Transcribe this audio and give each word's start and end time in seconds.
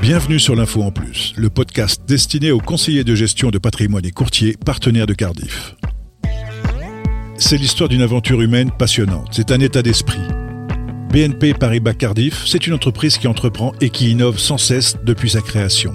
Bienvenue 0.00 0.38
sur 0.38 0.54
l'Info 0.54 0.82
en 0.82 0.92
Plus, 0.92 1.32
le 1.36 1.50
podcast 1.50 2.02
destiné 2.06 2.50
aux 2.50 2.60
conseillers 2.60 3.02
de 3.02 3.14
gestion 3.14 3.50
de 3.50 3.58
patrimoine 3.58 4.04
et 4.04 4.12
courtiers 4.12 4.56
partenaires 4.64 5.06
de 5.06 5.14
Cardiff. 5.14 5.74
C'est 7.38 7.56
l'histoire 7.56 7.88
d'une 7.88 8.02
aventure 8.02 8.40
humaine 8.40 8.70
passionnante, 8.70 9.28
c'est 9.32 9.50
un 9.50 9.60
état 9.60 9.82
d'esprit. 9.82 10.20
BNP 11.10 11.54
Paribas 11.54 11.94
Cardiff, 11.94 12.44
c'est 12.46 12.66
une 12.66 12.74
entreprise 12.74 13.18
qui 13.18 13.26
entreprend 13.26 13.72
et 13.80 13.90
qui 13.90 14.10
innove 14.10 14.38
sans 14.38 14.58
cesse 14.58 14.96
depuis 15.04 15.30
sa 15.30 15.40
création. 15.40 15.94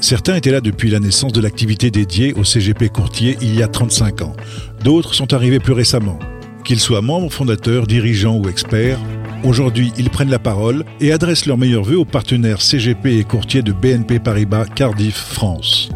Certains 0.00 0.36
étaient 0.36 0.52
là 0.52 0.60
depuis 0.60 0.88
la 0.88 1.00
naissance 1.00 1.32
de 1.32 1.40
l'activité 1.40 1.90
dédiée 1.90 2.32
au 2.34 2.44
CGP 2.44 2.88
courtier 2.88 3.36
il 3.42 3.54
y 3.54 3.62
a 3.62 3.68
35 3.68 4.22
ans. 4.22 4.36
D'autres 4.82 5.14
sont 5.14 5.34
arrivés 5.34 5.60
plus 5.60 5.74
récemment. 5.74 6.18
Qu'ils 6.64 6.80
soient 6.80 7.02
membres 7.02 7.32
fondateurs, 7.32 7.86
dirigeants 7.86 8.36
ou 8.36 8.48
experts, 8.48 8.98
Aujourd'hui, 9.42 9.90
ils 9.96 10.10
prennent 10.10 10.30
la 10.30 10.38
parole 10.38 10.84
et 11.00 11.12
adressent 11.12 11.46
leurs 11.46 11.56
meilleurs 11.56 11.84
vœux 11.84 11.98
aux 11.98 12.04
partenaires 12.04 12.60
CGP 12.60 13.18
et 13.18 13.24
courtiers 13.24 13.62
de 13.62 13.72
BNP 13.72 14.18
Paribas 14.18 14.66
Cardiff 14.66 15.16
France. 15.16 15.88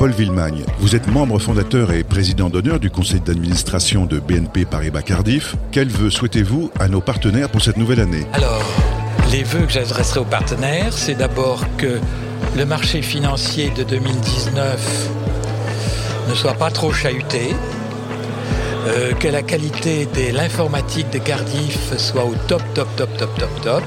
Paul 0.00 0.10
Villemagne, 0.10 0.64
vous 0.80 0.96
êtes 0.96 1.06
membre 1.06 1.38
fondateur 1.38 1.92
et 1.92 2.02
président 2.02 2.48
d'honneur 2.48 2.80
du 2.80 2.90
conseil 2.90 3.20
d'administration 3.20 4.06
de 4.06 4.18
BNP 4.18 4.64
Paribas 4.64 5.02
Cardiff. 5.02 5.54
Quels 5.70 5.88
vœux 5.88 6.10
souhaitez-vous 6.10 6.72
à 6.80 6.88
nos 6.88 7.00
partenaires 7.00 7.48
pour 7.48 7.62
cette 7.62 7.76
nouvelle 7.76 8.00
année? 8.00 8.26
Alors, 8.32 8.64
les 9.30 9.44
vœux 9.44 9.66
que 9.66 9.72
j'adresserai 9.72 10.20
aux 10.20 10.24
partenaires, 10.24 10.92
c'est 10.92 11.14
d'abord 11.14 11.64
que 11.76 12.00
le 12.56 12.64
marché 12.64 13.02
financier 13.02 13.70
de 13.76 13.84
2019 13.84 15.10
ne 16.28 16.34
soit 16.34 16.54
pas 16.54 16.70
trop 16.70 16.92
chahuté, 16.92 17.54
euh, 18.90 19.12
que 19.12 19.28
la 19.28 19.42
qualité 19.42 20.06
de 20.06 20.34
l'informatique 20.34 21.10
de 21.10 21.18
Cardiff 21.18 21.96
soit 21.96 22.24
au 22.24 22.34
top, 22.48 22.62
top, 22.74 22.88
top, 22.96 23.16
top, 23.16 23.38
top, 23.38 23.60
top, 23.62 23.82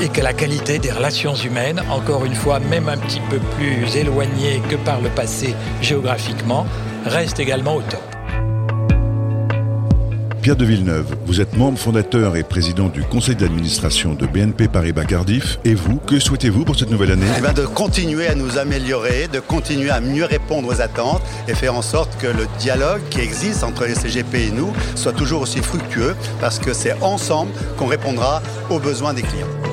et 0.00 0.08
que 0.08 0.20
la 0.20 0.32
qualité 0.32 0.78
des 0.78 0.90
relations 0.90 1.34
humaines, 1.34 1.82
encore 1.90 2.24
une 2.24 2.34
fois, 2.34 2.58
même 2.58 2.88
un 2.88 2.96
petit 2.96 3.20
peu 3.28 3.38
plus 3.56 3.96
éloignée 3.96 4.62
que 4.70 4.76
par 4.76 5.00
le 5.00 5.10
passé 5.10 5.54
géographiquement, 5.82 6.66
reste 7.04 7.38
également 7.38 7.76
au 7.76 7.82
top. 7.82 8.17
Pierre 10.48 10.56
de 10.56 10.64
Villeneuve, 10.64 11.14
vous 11.26 11.42
êtes 11.42 11.58
membre 11.58 11.78
fondateur 11.78 12.34
et 12.34 12.42
président 12.42 12.88
du 12.88 13.02
conseil 13.02 13.36
d'administration 13.36 14.14
de 14.14 14.26
BNP 14.26 14.68
Paribas 14.68 15.04
Cardiff. 15.04 15.58
Et 15.66 15.74
vous, 15.74 15.96
que 15.98 16.18
souhaitez-vous 16.18 16.64
pour 16.64 16.74
cette 16.74 16.90
nouvelle 16.90 17.10
année? 17.10 17.26
Eh 17.36 17.42
bien, 17.42 17.52
De 17.52 17.66
continuer 17.66 18.28
à 18.28 18.34
nous 18.34 18.56
améliorer, 18.56 19.28
de 19.30 19.40
continuer 19.40 19.90
à 19.90 20.00
mieux 20.00 20.24
répondre 20.24 20.68
aux 20.68 20.80
attentes 20.80 21.20
et 21.48 21.54
faire 21.54 21.74
en 21.74 21.82
sorte 21.82 22.16
que 22.18 22.28
le 22.28 22.46
dialogue 22.58 23.02
qui 23.10 23.20
existe 23.20 23.62
entre 23.62 23.84
les 23.84 23.94
CGP 23.94 24.46
et 24.46 24.50
nous 24.50 24.72
soit 24.94 25.12
toujours 25.12 25.42
aussi 25.42 25.58
fructueux 25.58 26.16
parce 26.40 26.58
que 26.58 26.72
c'est 26.72 26.94
ensemble 27.02 27.50
qu'on 27.76 27.86
répondra 27.86 28.42
aux 28.70 28.78
besoins 28.78 29.12
des 29.12 29.20
clients. 29.20 29.67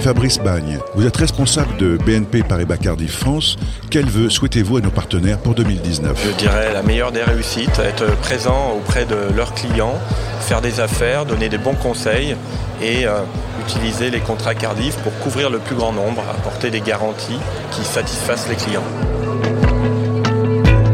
Fabrice 0.00 0.38
Bagne, 0.38 0.78
vous 0.94 1.06
êtes 1.06 1.16
responsable 1.16 1.76
de 1.76 1.96
BNP 1.96 2.42
Paribas 2.42 2.76
Cardiff 2.76 3.16
France. 3.16 3.56
Quel 3.90 4.06
vœu 4.06 4.30
souhaitez-vous 4.30 4.76
à 4.76 4.80
nos 4.80 4.90
partenaires 4.90 5.38
pour 5.38 5.54
2019 5.54 6.20
Je 6.24 6.36
dirais 6.36 6.72
la 6.72 6.82
meilleure 6.82 7.10
des 7.12 7.22
réussites, 7.22 7.78
être 7.80 8.06
présent 8.18 8.74
auprès 8.76 9.04
de 9.04 9.16
leurs 9.36 9.54
clients, 9.54 9.98
faire 10.40 10.60
des 10.60 10.80
affaires, 10.80 11.26
donner 11.26 11.48
des 11.48 11.58
bons 11.58 11.74
conseils 11.74 12.36
et 12.80 13.06
euh, 13.06 13.20
utiliser 13.66 14.10
les 14.10 14.20
contrats 14.20 14.54
Cardiff 14.54 14.96
pour 14.98 15.12
couvrir 15.18 15.50
le 15.50 15.58
plus 15.58 15.74
grand 15.74 15.92
nombre, 15.92 16.22
apporter 16.30 16.70
des 16.70 16.80
garanties 16.80 17.38
qui 17.72 17.84
satisfassent 17.84 18.48
les 18.48 18.56
clients. 18.56 18.84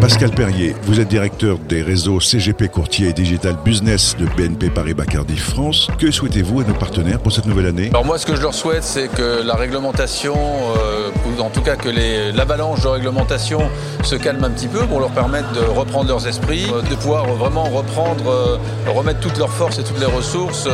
Pascal 0.04 0.32
Perrier, 0.32 0.76
vous 0.82 1.00
êtes 1.00 1.08
directeur 1.08 1.56
des 1.58 1.80
réseaux 1.80 2.20
CGP 2.20 2.68
Courtier 2.68 3.08
et 3.08 3.12
Digital 3.14 3.56
Business 3.64 4.14
de 4.18 4.26
BNP 4.26 4.68
Paribas 4.68 5.06
Cardiff 5.06 5.48
France. 5.48 5.88
Que 5.98 6.10
souhaitez-vous 6.10 6.60
à 6.60 6.64
nos 6.64 6.74
partenaires 6.74 7.20
pour 7.20 7.32
cette 7.32 7.46
nouvelle 7.46 7.64
année? 7.64 7.88
Alors 7.88 8.04
moi, 8.04 8.18
ce 8.18 8.26
que 8.26 8.36
je 8.36 8.42
leur 8.42 8.52
souhaite, 8.52 8.84
c'est 8.84 9.08
que 9.08 9.42
la 9.42 9.54
réglementation, 9.54 10.36
euh, 10.36 11.08
ou 11.26 11.40
en 11.40 11.48
tout 11.48 11.62
cas 11.62 11.76
que 11.76 11.88
l'avalanche 12.36 12.82
de 12.82 12.88
réglementation 12.88 13.62
se 14.02 14.14
calme 14.16 14.44
un 14.44 14.50
petit 14.50 14.68
peu 14.68 14.80
pour 14.80 15.00
leur 15.00 15.08
permettre 15.08 15.50
de 15.52 15.60
reprendre 15.60 16.10
leurs 16.10 16.28
esprits, 16.28 16.66
euh, 16.70 16.82
de 16.82 16.96
pouvoir 16.96 17.24
vraiment 17.24 17.64
reprendre, 17.64 18.28
euh, 18.28 18.58
remettre 18.94 19.20
toutes 19.20 19.38
leurs 19.38 19.52
forces 19.52 19.78
et 19.78 19.84
toutes 19.84 20.00
les 20.00 20.04
ressources 20.04 20.68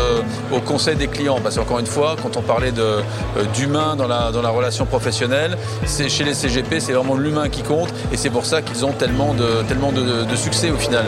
au 0.51 0.59
conseil 0.59 0.97
des 0.97 1.07
clients. 1.07 1.39
Parce 1.41 1.55
qu'encore 1.55 1.79
une 1.79 1.87
fois, 1.87 2.17
quand 2.21 2.37
on 2.37 2.43
parlait 2.43 2.73
d'humain 3.55 3.95
dans 3.95 4.09
la, 4.09 4.33
dans 4.33 4.43
la 4.43 4.51
relation 4.51 4.87
professionnelle, 4.87 5.57
c'est 5.87 6.09
chez 6.09 6.25
les 6.25 6.35
CGP, 6.35 6.81
c'est 6.81 6.95
vraiment 6.95 7.15
l'humain 7.15 7.49
qui 7.49 7.63
compte 7.63 7.95
et 8.13 8.17
c'est 8.17 8.31
pour 8.31 8.45
ça 8.45 8.61
qu'ils 8.61 8.85
ont 8.85 8.93
tellement 8.93 9.20
de, 9.29 9.63
tellement 9.69 9.93
de, 9.93 10.35
succès 10.37 10.71
au 10.71 10.77
final. 10.77 11.05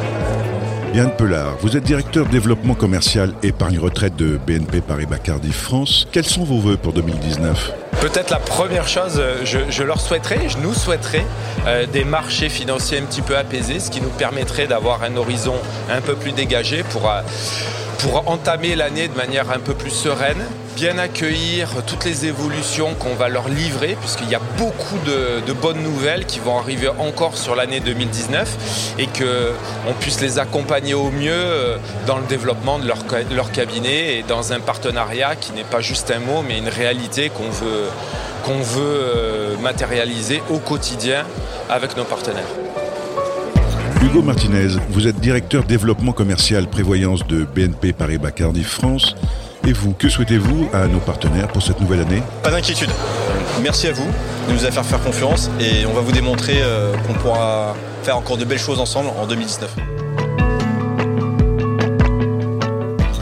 Yann 0.95 1.11
Pelard, 1.17 1.57
vous 1.63 1.77
êtes 1.77 1.85
directeur 1.85 2.27
développement 2.27 2.75
commercial 2.75 3.33
épargne 3.43 3.79
retraite 3.79 4.15
de 4.17 4.39
BNP 4.47 4.83
Paribas 4.83 5.17
Cardiff 5.17 5.57
France. 5.57 6.07
Quels 6.13 6.27
sont 6.27 6.45
vos 6.45 6.59
voeux 6.59 6.77
pour 6.77 6.93
2019 6.93 7.73
Peut-être 8.03 8.31
la 8.31 8.39
première 8.39 8.87
chose, 8.87 9.23
je, 9.45 9.83
leur 9.83 10.01
souhaiterais, 10.01 10.49
je 10.49 10.59
nous 10.59 10.75
souhaiterais 10.75 11.25
euh, 11.67 11.87
des 11.87 12.05
marchés 12.05 12.51
financiers 12.51 12.99
un 12.99 13.05
petit 13.05 13.23
peu 13.23 13.37
apaisés, 13.37 13.81
ce 13.81 13.91
qui 13.91 14.03
nous 14.03 14.11
permettrait 14.11 14.67
d'avoir 14.67 15.03
un 15.03 15.17
horizon 15.17 15.55
un 15.91 16.03
peu 16.03 16.15
plus 16.15 16.33
dégagé 16.33 16.83
pour, 16.83 17.09
euh, 17.09 17.23
pour 17.99 18.29
entamer 18.29 18.77
l'année 18.77 19.09
de 19.09 19.17
manière 19.17 19.51
un 19.51 19.61
peu 19.61 19.73
plus 19.73 19.91
sereine 19.91 20.45
bien 20.75 20.99
accueillir 20.99 21.69
toutes 21.87 22.05
les 22.05 22.27
évolutions 22.27 22.95
qu'on 22.95 23.15
va 23.15 23.29
leur 23.29 23.49
livrer, 23.49 23.97
puisqu'il 24.01 24.29
y 24.29 24.35
a 24.35 24.41
beaucoup 24.59 24.99
de, 25.07 25.53
bonnes 25.53 25.83
nouvelles 25.83 26.27
qui 26.27 26.41
vont 26.41 26.59
arriver 26.59 26.89
encore 26.89 27.37
sur 27.37 27.55
l'année 27.55 27.81
2019 27.81 28.95
et 28.99 29.07
qu'on 29.07 29.93
puisse 30.01 30.21
les 30.21 30.39
accompagner 30.39 30.95
au 30.95 31.11
mieux 31.11 31.31
euh, 31.33 31.77
dans 32.07 32.17
le 32.17 32.27
développement 32.27 32.79
de 32.79 32.87
leur, 32.87 33.53
cabinet 33.53 34.19
et 34.19 34.23
dans 34.23 34.53
un 34.53 34.61
partenariat 34.61 35.37
qui 35.37 35.53
n'est 35.53 35.65
pas 35.65 35.81
juste 35.81 36.11
un 36.11 36.19
mot, 36.19 36.43
mais 36.47 36.59
une 36.59 36.69
réalité 36.69 37.31
qu'on 37.31 37.51
veut, 37.51 37.89
veut 38.63 38.83
euh, 38.83 39.57
matérialiser 39.59 40.43
au 40.51 40.59
quotidien 40.59 41.25
avec 41.69 41.97
nos 41.97 42.05
partenaires. 42.05 42.49
Hugo 44.03 44.23
Martinez, 44.23 44.79
vous 44.91 45.07
êtes 45.07 45.21
directeur 45.21 45.65
développement 45.65 46.13
commercial 46.13 46.67
prévoyance 46.67 47.27
de 47.27 47.45
BNP 47.45 47.93
Paribas 47.93 48.33
Cardiff 48.33 48.69
France. 48.69 49.15
Et 49.67 49.73
vous, 49.73 49.93
que 49.93 50.09
souhaitez-vous 50.09 50.69
à 50.73 50.89
nos 50.89 50.99
partenaires 50.99 51.49
pour 51.49 51.63
cette 51.63 51.81
nouvelle 51.81 52.01
année? 52.01 52.23
Pas 52.43 52.51
d'inquiétude. 52.51 52.91
Merci 53.63 53.87
à 53.87 53.93
vous 53.93 54.09
de 54.49 54.53
nous 54.53 54.59
faire 54.59 54.85
faire 54.85 55.03
confiance 55.03 55.51
et 55.61 55.87
on 55.87 55.93
va 55.93 56.01
vous 56.01 56.11
démontrer 56.11 56.63
euh, 56.63 56.93
qu'on 57.07 57.15
pourra 57.15 57.77
faire 58.03 58.17
encore 58.17 58.37
de 58.37 58.45
belles 58.45 58.59
choses 58.59 58.81
ensemble 58.81 59.11
en 59.21 59.27
2019. 59.27 59.77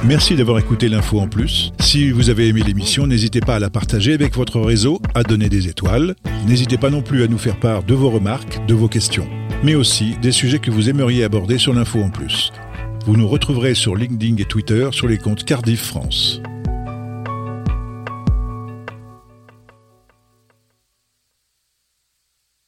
Merci 0.03 0.35
d'avoir 0.35 0.59
écouté 0.59 0.89
l'info 0.89 1.21
en 1.21 1.29
plus. 1.29 1.73
Si 1.79 2.11
vous 2.11 2.31
avez 2.31 2.49
aimé 2.49 2.63
l'émission, 2.67 3.07
n'hésitez 3.07 3.41
pas 3.41 3.57
à 3.57 3.59
la 3.59 3.69
partager 3.69 4.15
avec 4.15 4.35
votre 4.35 4.59
réseau, 4.61 5.01
à 5.15 5.23
donner 5.23 5.51
des 5.51 5.69
étoiles. 5.69 6.15
N'hésitez 6.47 6.79
pas 6.79 6.89
non 6.89 7.03
plus 7.03 7.23
à 7.23 7.29
nous 7.29 7.39
faire 7.39 7.61
part 7.61 7.83
de 7.83 7.95
vos 7.95 8.09
remarques, 8.09 8.65
de 8.67 8.73
vos 8.75 8.89
questions, 8.89 9.29
mais 9.63 9.75
aussi 9.75 10.17
des 10.23 10.33
sujets 10.33 10.59
que 10.59 10.71
vous 10.71 10.89
aimeriez 10.89 11.23
aborder 11.23 11.59
sur 11.59 11.75
l'info 11.75 12.03
en 12.03 12.09
plus. 12.09 12.51
Vous 13.07 13.17
nous 13.17 13.27
retrouverez 13.27 13.75
sur 13.75 13.97
LinkedIn 13.97 14.37
et 14.37 14.45
Twitter 14.45 14.89
sur 14.93 15.09
les 15.09 15.17
comptes 15.17 15.45
Cardiff 15.45 15.83
France. 15.83 16.43